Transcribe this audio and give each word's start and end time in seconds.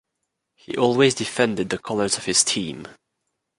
He 0.55 0.75
always 0.75 1.13
defended 1.13 1.69
the 1.69 1.77
colors 1.77 2.17
of 2.17 2.25
this 2.25 2.43
team. 2.43 2.87